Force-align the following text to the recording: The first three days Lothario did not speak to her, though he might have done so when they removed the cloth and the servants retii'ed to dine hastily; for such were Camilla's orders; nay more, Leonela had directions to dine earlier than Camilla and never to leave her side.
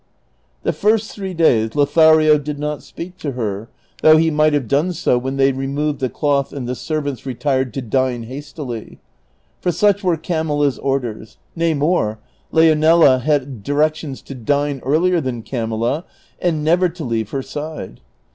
The 0.63 0.73
first 0.73 1.11
three 1.11 1.35
days 1.35 1.75
Lothario 1.75 2.39
did 2.39 2.57
not 2.57 2.81
speak 2.81 3.17
to 3.19 3.33
her, 3.33 3.69
though 4.01 4.17
he 4.17 4.31
might 4.31 4.53
have 4.53 4.67
done 4.67 4.93
so 4.93 5.19
when 5.19 5.37
they 5.37 5.51
removed 5.51 5.99
the 5.99 6.09
cloth 6.09 6.51
and 6.51 6.67
the 6.67 6.73
servants 6.73 7.21
retii'ed 7.21 7.71
to 7.73 7.83
dine 7.83 8.23
hastily; 8.23 8.97
for 9.59 9.71
such 9.71 10.03
were 10.03 10.17
Camilla's 10.17 10.79
orders; 10.79 11.37
nay 11.55 11.75
more, 11.75 12.17
Leonela 12.51 13.21
had 13.21 13.61
directions 13.61 14.23
to 14.23 14.33
dine 14.33 14.81
earlier 14.83 15.21
than 15.21 15.43
Camilla 15.43 16.03
and 16.41 16.63
never 16.63 16.89
to 16.89 17.03
leave 17.03 17.29
her 17.29 17.43
side. 17.43 18.01